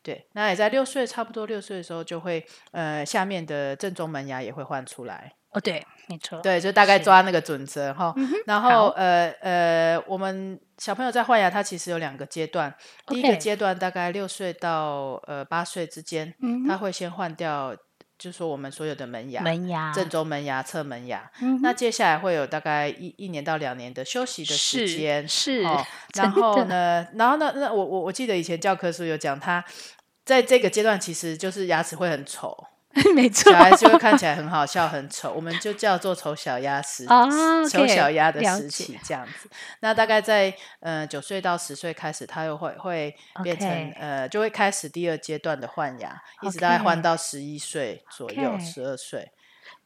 [0.03, 5.31] 对，那也在六岁，差不多六岁的时候就会，呃，下面的正中门牙也会换出来。
[5.51, 8.13] 哦对，没错，对，就大概抓那个准则哈。
[8.45, 12.73] 然好后呃呃，我们小朋友在换牙，他其实有两个阶段。
[13.07, 16.33] 第一个阶段大概六岁到呃八岁之间，
[16.67, 17.73] 他会先换掉
[18.19, 21.31] 就是说我们所有的门牙，门牙，正中门牙、侧门牙。
[21.41, 25.83] 嗯那接下来会有大概一一年到两年的休息的时是间，是，哦，
[26.15, 29.63] 然后呢，然后呢，那我我我记得以前教科书有讲，他
[30.23, 32.55] 在这个阶段其实就是牙齿会很丑，
[33.15, 37.25] 没错小，孩就会看起来很好笑、很丑，我们就叫做丑小鸭时啊
[37.69, 39.49] 丑小鸭的时期这样子。
[39.79, 49.31] 那大概在呃九岁到十岁开始，他又会会变成呃就会开始第二阶段的换牙，一直大概换到十一岁左右、十二岁。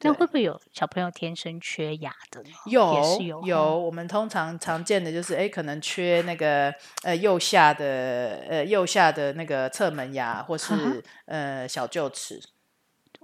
[0.01, 2.49] 那对会不会有小朋友天生缺牙的呢？
[2.65, 12.41] 有有有，哦我们通常常见的就是，哎，可能缺那个呃右下的呃右下的那个侧门牙，或哈是呃小臼齿。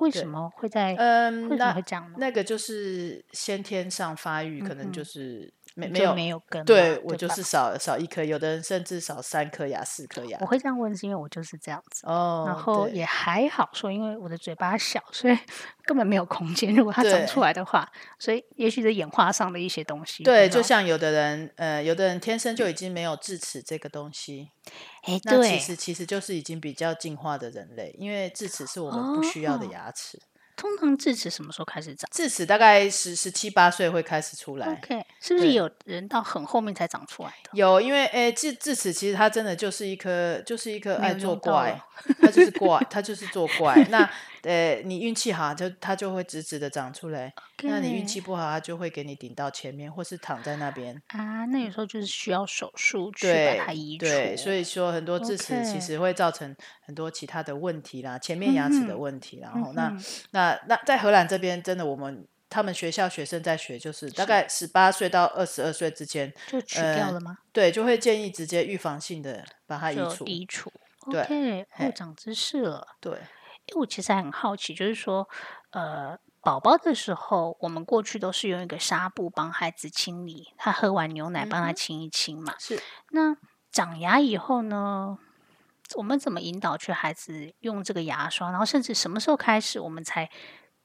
[0.02, 0.96] 对为什么会在？
[0.96, 2.16] 嗯，为什么那会这样呢？
[2.18, 10.46] 那个就是先天上发育，可能就嗯是没没有没有根，对我就是少少一颗，有的人甚至少三颗牙、四颗牙我。
[10.46, 12.06] 会这样问，是因为我就是这样子。
[12.06, 15.38] 哦，然后也还好说，因为我的嘴巴小，所以
[15.86, 16.76] 根本没有空间。
[16.76, 20.24] 如果它长出来的话，所以也许是演化上的一些东西。
[20.24, 24.50] 对，就像有的人，呃，有的人天生就已经没有智齿这个东西，
[25.04, 30.20] 哎，那其，实其实就是已经比较进化的人类，因为智齿是我们不需要的哦牙齿。
[30.56, 34.72] 通常智齿什么时候开始长智齿大概十十七八岁会开始出来。
[34.72, 37.50] ？OK，是不是有人到很后面才长出来的？
[37.54, 41.82] 有，因为诶，智智齿其实它真的就是一颗，就是一颗爱作怪，
[42.22, 43.76] 它就是怪，它就是作怪。
[43.90, 44.10] 那
[44.44, 47.30] 呃，你运气好，就它就会直直的长出来；
[47.64, 51.02] 那你运气不好，它就会给你顶到前面，或是躺在那边。
[51.08, 54.06] 啊，那有时候就是需要手术去把它移除。
[54.06, 59.40] 对，所以说很多智齿其实会造成很多其他的问题啦，前面牙齿的问题。
[59.40, 67.38] 然后那嗯那那在荷兰这边，真的我们他们学校学生在学，就是大概十八岁到二十二岁之间，就取呃掉了吗？
[67.52, 70.26] 对，就会建议直接预防性的把它移除。
[70.26, 70.72] 移除。
[71.10, 72.86] 对 OK，哦，长知识了。
[73.00, 73.18] 对，
[73.68, 75.28] 因为我其实还很好奇，就是说，
[75.72, 82.56] 呃，宝宝的时候，我们过去都是用一个纱布帮孩子清理，他喝完牛奶帮他清一清嘛。
[82.60, 83.38] 是那
[83.72, 85.18] 长牙以后呢，
[85.96, 88.50] 我们怎么引导去孩子用这个牙刷？
[88.50, 90.30] 然后甚至什么时候开始，我们才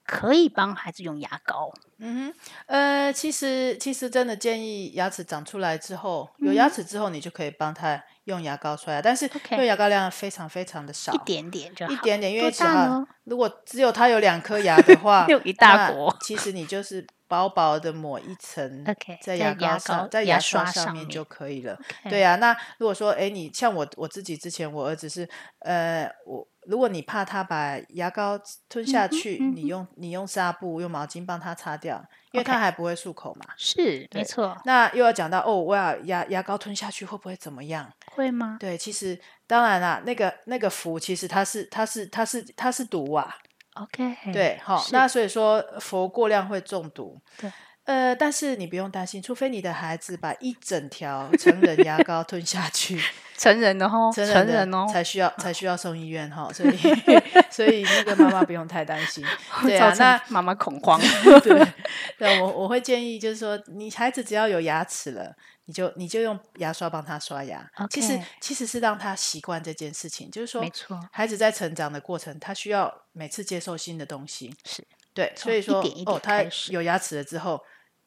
[0.07, 1.73] 可以帮孩子用牙膏？
[1.99, 2.35] 嗯哼，
[2.67, 11.93] 呃，其实其实真的建议牙齿长出来之后，有牙齿之后，你就可以帮他用牙膏刷牙，但是用牙膏量非常非常的少，一点点就好。
[11.93, 13.07] 一点点，因多为？
[13.25, 21.79] 如果只有他有两颗牙的话， 有一大坨其实你就是薄薄的抹一层 OK，在在牙牙膏上，在牙刷刷上面就可以了。
[22.11, 25.27] 对啊，那如果说，哎，你像我我自己之前，我儿子是，
[25.61, 33.47] 呃，我如果你怕他把牙膏吞下嗯哼去，嗯你用你用纱布、用毛巾帮他擦掉，因为他还不会漱口嘛。
[33.57, 37.91] 是没错，那又要讲到哦，我要牙牙膏吞下去会不会怎么样？
[38.13, 38.57] 会吗？
[38.61, 43.35] 对，其实当然啦，那个那个氟其实它是它是它是它是毒啊
[43.75, 47.21] ，OK，对，好，那所以说氟过量会中毒。
[47.39, 47.53] 对，
[47.87, 53.01] 呃，但是你不用担心，除非你的孩子把一整条成人牙膏吞下去，
[53.39, 56.77] 成人的哦，成人的哦，才需要才需要送医院哈，所以
[57.49, 59.25] 所以那个妈妈不用太担心。
[59.63, 61.01] 对啊，那妈妈恐慌。
[61.43, 61.67] 对，
[62.19, 65.33] 对我我会建议就是说，你孩子只要有牙齿了，
[65.67, 67.65] 你就你就用牙刷帮他刷牙。
[67.89, 74.53] 其实其实是让他习惯这件事情，就是说没错，孩子在成长的过程，他需要每次接受新的东西。
[74.65, 77.59] 是对，所以说一点一点，哦他有牙齿了之后，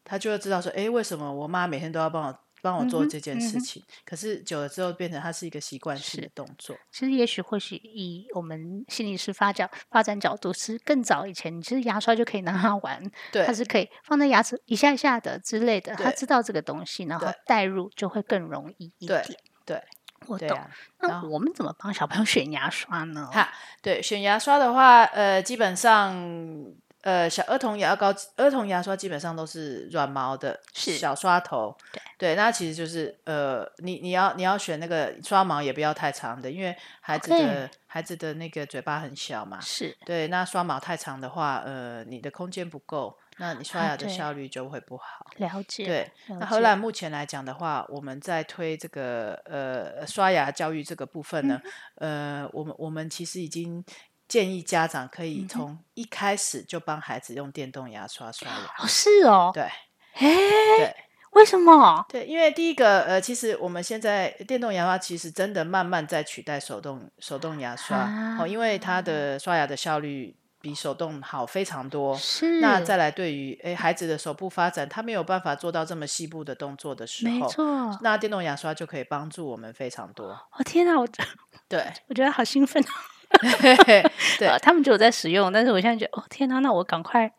[0.03, 3.81] 他就会知道说，哎，为什么我妈每天都要帮我帮我做这件事情？
[4.03, 6.75] 可是久了之后，变成它是一个习惯性的动作。
[6.91, 19.23] 其实也许或许以我们心理师发展发展角度，是更早以前，你其实牙刷就可以拿它玩， 对它是可以放在牙齿一下一下的之类的，他知道这个东西，然后对带入就会更容易一点。
[19.65, 19.81] 对
[20.27, 20.59] 我懂。
[20.99, 23.29] 那我们怎么帮小朋友选牙刷呢？
[23.31, 23.49] 哈，
[23.81, 26.13] 对，选牙刷的话，呃，基本上，
[27.01, 31.75] 呃，小儿童牙膏、儿童牙刷基本上都是软毛的，是小刷头。
[31.93, 39.59] 对对，那其实就是呃，你你要你要选那个刷毛也不要太长的，因为孩子的孩子的那个嘴巴很小嘛。
[39.61, 45.25] 是对，那刷毛太长的话，呃，你的空间不够，那你刷啊牙的效率就会不好。
[45.37, 45.85] 了解。
[45.85, 51.61] 对，了那荷兰目前来讲的话，我们在推这个呃刷牙教育这个部分呢，
[51.95, 53.81] 嗯呃，我们我们其实已经
[54.29, 58.55] 建议家长可嗯以从一开始就帮孩子用电动牙刷刷牙。
[58.77, 59.63] 哦，是哦，对
[60.13, 60.29] 哎，
[60.77, 60.95] 对
[61.31, 62.05] 为什么？
[62.07, 72.15] 对，因为第一个呃，其实我们现在电动牙刷其实真的慢慢在取代手动手动牙刷、哦，因为它的刷牙的效率比手动好非常多。
[72.17, 77.97] 是那再来，对于诶孩子的手部发展，他没有办法做到这么细部的动作的时候，没错。
[78.01, 80.27] 那电动牙刷就可以帮助我们非常多。
[80.29, 81.07] 哦天哪，我
[81.67, 82.83] 对我觉得好兴奋。
[84.37, 87.31] 对呃，他们就有在使用，但是我现在觉得，哦天哪，那我赶快，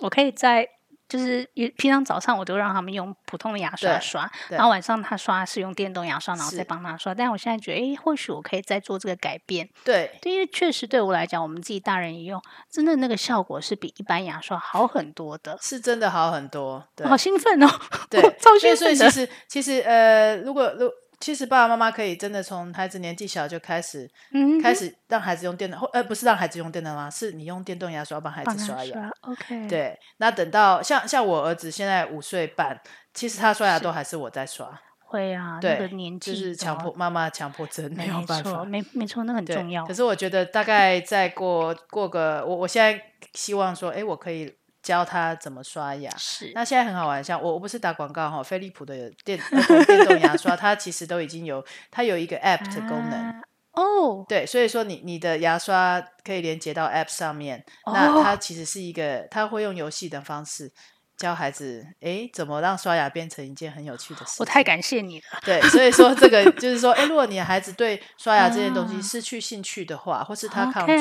[0.00, 0.68] 我可以在
[1.08, 1.42] 就是
[1.78, 7.14] 平常早上我都让他们用普通的牙刷刷，然后晚上他刷是用电动牙刷，然后再帮他刷。
[7.14, 12.38] 但我现在觉得，诶，或许我可以再做这个改变，对对，因为确实对我来讲，我们自己大人一用，
[12.70, 15.56] 真的那个效果是比一般牙刷好很多的。
[15.62, 16.86] 是真的好很多。
[16.94, 17.66] 对好兴奋哦！
[18.10, 18.76] 对 我，超兴奋。
[18.76, 27.10] 所以其实其实呃，如果如其实爸爸妈妈可以真的从孩子年纪小就开始嗯，开始让孩子用电动，或呃不是让孩子用电动吗？
[27.10, 28.92] 是你用电动牙刷帮孩子刷牙。
[28.92, 32.80] 刷，OK，，对，那等到像像我儿子现在五岁半，
[33.12, 38.64] 其实他刷牙都还是我在刷，会啊，那对个年纪就是强哦迫妈妈强迫症，没有办法。
[38.64, 39.92] 没没错，那很重要可。
[39.92, 43.02] 是我觉得大概再过过个，我我现在
[43.34, 44.54] 希望说，哎，我可以
[44.88, 46.10] 教他怎么刷牙。
[46.16, 49.38] 是，那现在很好玩，像我我不是打广告哈，飞利浦的电
[49.86, 53.34] 电动牙刷，它其实都已经有它有一个 App 的功能，啊
[53.72, 57.62] 哦，对，所以说你你的牙刷可以连接到 App 上面，
[57.92, 60.72] 那哦它其实是一个，它会用游戏的方式
[61.18, 64.36] 教孩子，诶，怎么让刷牙变成一件很有趣的事。
[64.38, 65.24] 我太感谢你了。
[65.44, 70.96] 对，所以说这个 就是说，诶，如果你的孩子对刷牙这件东西啊失去兴趣的话，或是他抗拒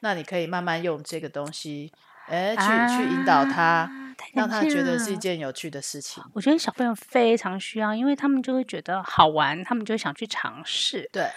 [0.00, 1.90] 那你可以慢慢用这个东西，
[2.28, 3.90] 诶，去、去引导他，
[4.34, 6.22] 让他觉得是一件有趣的事情。
[6.34, 11.30] 我觉得小朋友非常需要，因为他们就会觉得好玩，他们就会想去尝试对，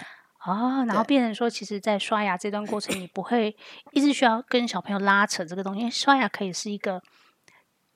[0.45, 0.83] 哦。
[0.87, 3.55] 然后变成说，其实，在刷牙这段过程，你不会
[3.91, 7.01] 一直需要跟小朋友拉扯这个东西，因为刷牙可以是一个。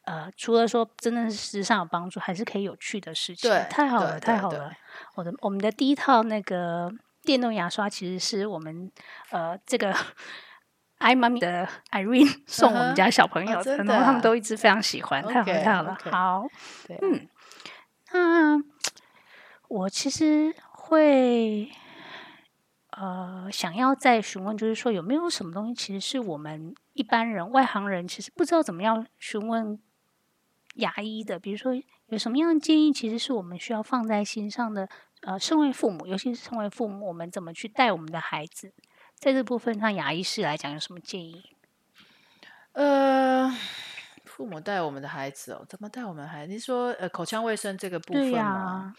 [0.06, 3.50] 呃，除了说真的是实质上有帮助，还是可以有趣的事情。
[3.50, 4.70] 对太好了，太好了！
[5.16, 6.92] 我的我们的第一套那个
[7.24, 8.92] 电动牙刷，其实是我们
[9.30, 9.96] 呃这个
[11.04, 15.22] i 妈咪的 Irene 送我们家小朋友然后他们都一直非常喜欢。
[15.22, 16.48] 太好太好了好。
[16.88, 17.28] 对，嗯，
[18.12, 18.64] 那
[19.68, 21.70] 我其实会
[22.92, 29.80] 呃想要再询问，就是说有没有什么东西，其实是我们一般人、外行人其实不知道怎么样询问
[30.76, 31.74] 牙医的，比如说
[32.08, 34.88] 有什么样的建议，其实是我们需要放在心上的。
[35.26, 38.74] 呃，身为父母，尤其是身为父母，我们怎么去带我们的孩子，
[39.24, 41.42] 在这部分上，牙医师来讲有什么建议？
[42.74, 43.50] 呃，
[44.26, 46.52] 父母带我们的孩子哦，怎么带我们的孩子？
[46.52, 48.94] 你说呃，口腔卫生这个部分吗？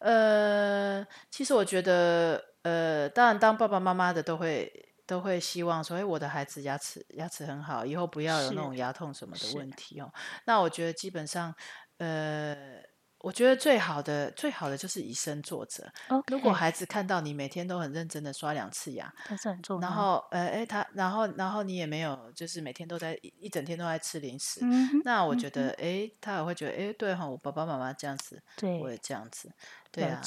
[0.00, 4.68] 呃，其实我觉得，呃，当然当爸爸妈妈的都会
[5.06, 10.12] 都会希望说，哎，我的孩子牙齿牙齿很好，以后不要有那是种牙痛什么的是问题哦。
[10.44, 11.54] 那我觉得基本上，
[11.98, 12.82] 呃。
[13.28, 15.86] 我觉得最好的最好的就是以身作则。
[16.28, 29.52] 如果孩子看到你每天都很认真的刷两次牙，这是很重要，然后呃，哎，他然后然后你也没有就是每天都在一一整天都在吃零食，嗯，那我嗯觉得，诶，他也会觉得，哎，对哈，我爸爸妈妈这样子，对，我也这样子，
[29.92, 30.22] 对啊，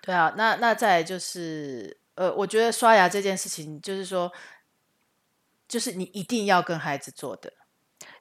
[0.00, 0.34] 对啊。
[0.36, 4.32] 那那再就是，呃，我觉得刷牙这件事情，就是说，
[5.68, 7.52] 就是你一定要跟孩子做的，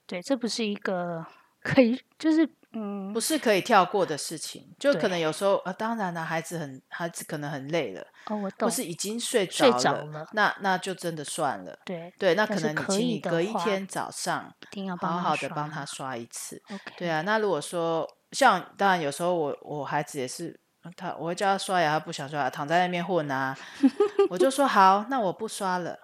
[0.06, 1.26] 对，这不是一个
[1.64, 4.74] 可以，就是嗯不，是可以跳过的事情。
[4.80, 11.78] 就可能有时候，呃，当然了，孩子很孩子可能很累了，哦，我懂，或是已经睡睡着了，着了那那就真的算了。
[11.84, 16.62] 对，对，那可能你可以请你隔一天早上一定要帮好好的帮他刷一次。
[16.98, 20.58] 对啊，那如果说像当然有时候我我孩子也是，
[20.96, 23.58] 他我会叫他刷牙，他不想刷牙，躺在那边混啊，
[24.30, 25.98] 我就说好，那我不刷了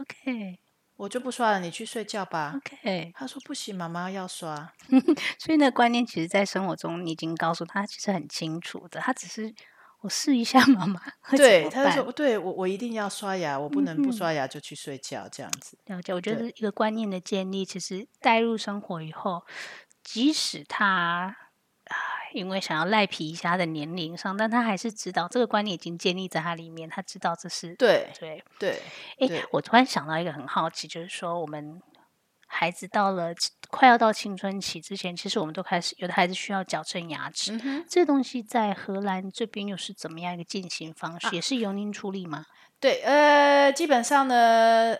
[0.00, 0.58] ，OK
[0.96, 2.54] 我就不刷了，你去睡觉吧。
[2.56, 4.72] OK，他说不行，妈妈要刷。
[5.38, 9.54] 所以那个观念其实，在生活中你已经告诉他，其实很清楚的，他只是
[10.00, 11.00] 我试一下 妈妈
[11.36, 15.76] 对，他就说对我我一定要刷牙，我不能不嗯刷牙就去睡觉这样子。
[15.86, 19.44] 了解，我觉得一个观念的建立，其实带入生活以后，
[20.02, 21.36] 即使他啊，
[22.36, 28.44] 因为想要赖皮一下他的年龄上，但他还是知道这个观念已经建立在他里面，他知道这是对对。
[28.58, 28.80] 对
[29.18, 31.80] 诶，我突然想到一个很好奇，就是说我们
[32.46, 33.34] 孩子到了
[33.68, 37.58] 快要到青春期之前，其实我们都开始有的孩子需要矫正牙齿。
[37.64, 41.26] 嗯，这东西在荷兰这边又是怎么样一个进行方式？
[41.26, 42.44] 啊也是由您处理吗？
[42.78, 44.96] 对，呃，基本上呢。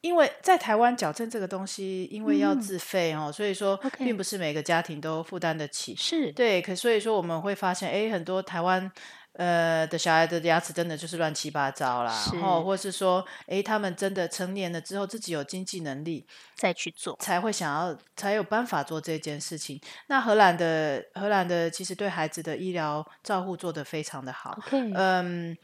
[0.00, 5.94] 因为在台湾矫正这个东西，因为要嗯自费哦，所以说并不是每个家庭都负担得起。
[5.94, 8.90] 是，对，可所以说我们会发现，哎，很多台湾
[9.34, 16.26] 呃的小孩的牙齿真的就是乱七八糟啦，是然后或是说，哎，他们真的成年了之后自己有经济能力，
[16.56, 17.16] 再去做。
[17.20, 19.78] 才会想要才有办法做这件事情。
[20.08, 24.58] 那荷兰的荷兰的其实对孩子的医疗照护做得非常的好
[24.94, 25.56] 嗯。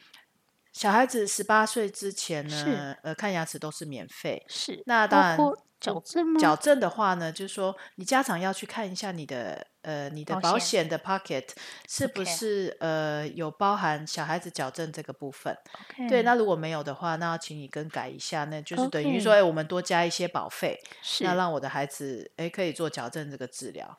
[0.77, 4.45] 小孩子十八岁之前呢，呃，看牙齿都是免费。
[4.47, 5.39] 是，那当然
[5.81, 6.39] 矫正吗？
[6.39, 11.49] 矫正的话呢，就是说你家长要去看一下你的呃你的保险的 pocket
[11.89, 15.57] 是不是呃有包含小孩子矫正这个部分。
[16.11, 23.97] 对，那如果没有的话，那要请你更改一下，那就是等于说，哎，我们多加一些保费，是那让我的孩子哎可以做矫正这个治疗。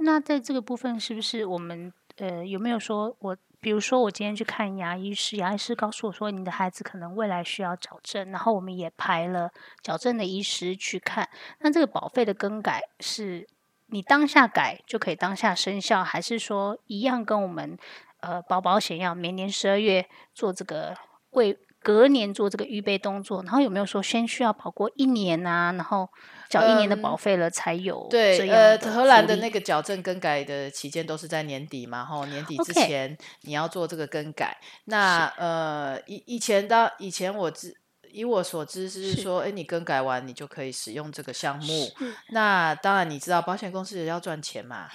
[0.00, 3.34] 那在这个部分，是不是我们呃有没有说我，
[3.64, 9.50] 比如说我今天去看牙医师，牙医师告诉我说你的孩子可能未来需要矫正，然后我们也排了
[9.82, 11.26] 矫正的医师去看，
[11.60, 13.48] 那这个保费的更改是
[13.86, 17.78] 你当下改就可以当下生效，还是说一样跟我们
[18.20, 20.94] 呃保保险一样，每年十二月做这个
[21.30, 26.10] 为隔年做这个预备动作，然后有没有说先需要保过一年啊，然后
[26.48, 34.56] 缴一年的保费了才有这对，样呃，荷兰的那个矫正更改的期间都是在年底嘛，吼，年底之前你要做这个更改。
[34.84, 37.74] 那呃，以以前的以前我知
[38.12, 41.88] 以我所知是是说，哎，你更改完你就可以使用这个项目。
[42.30, 44.86] 那当然你知道保险公司也要赚钱嘛，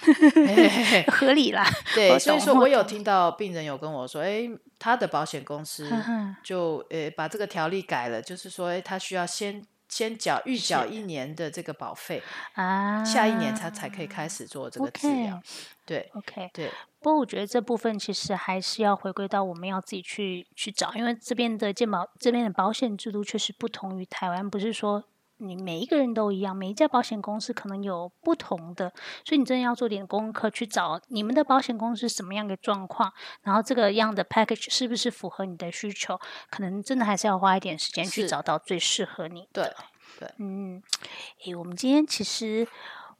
[1.12, 1.62] 合理啦。
[1.94, 4.48] 对，所以说我有听到病人有跟我说，哎，
[4.78, 5.86] 他的保险公司
[6.42, 12.22] 就呃把这个条例改了，就是说，哎，他需要先先缴预缴一年的这个保费，
[12.54, 15.42] 啊，下一年他才可以开始做这个治疗。
[15.84, 16.70] 对 OK，对，
[17.00, 25.02] 不过我觉得这部分其实还是要回归到我们要自己去去找，因为这边的健保这边的保险制度确实不同于台湾，不是说
[25.40, 28.92] 你每一个人都一样，每一家保险公司可能有不同的，
[29.24, 33.12] 所以你真的要做点功课去找你们的保险公司什么样的状况，
[33.42, 36.20] 然后这个样的 package 是不是符合你的需求，
[36.50, 39.74] 可能真的还是要花一点时间去找到最适合你的。
[40.18, 40.82] 对嗯，
[41.44, 42.68] 诶，我们今天其实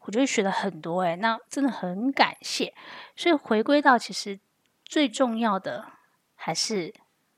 [0.00, 2.74] 我觉得学了很多诶，那真的很感谢。
[3.16, 4.38] 所以回归到其实
[4.84, 5.86] 最重要的
[6.34, 6.92] 还是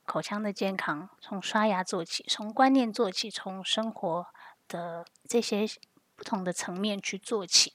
[0.04, 4.26] 口腔的健康，从刷牙做起，从观念做起，从生活
[4.68, 5.66] 的这些
[6.16, 7.74] 不同的层面去做起。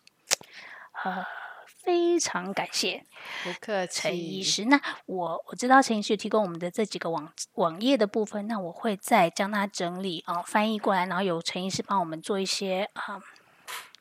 [1.03, 1.25] 呃，
[1.67, 3.05] 非常感谢
[3.43, 4.43] 不客气陈医。
[4.43, 4.65] 师。
[4.65, 13.21] 那我我知道陈医师提供我们的这几个网网页的部分，那我会再将它整理啊、翻译过来，然后由陈医师帮我们做一些啊、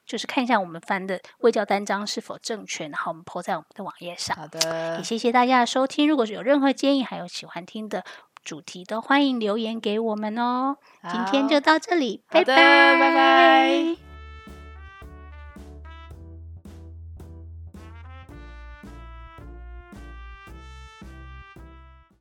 [0.06, 4.36] 就是看一下我们翻的卫教单章是否正确，然后我们 po 在我们的网页上。
[4.36, 6.08] 好的也，谢谢大家的收听。
[6.08, 8.04] 如果是有任何建议，还有喜欢听的
[8.46, 10.76] 主题，都欢迎留言给我们哦。
[11.10, 12.54] 今天就到这里，拜拜。
[12.54, 14.05] 拜拜